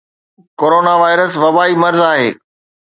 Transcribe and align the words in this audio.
corona 0.59 0.93
virus 1.01 1.33
وبائي 1.43 1.73
مرض 1.83 2.01
آھي 2.11 2.29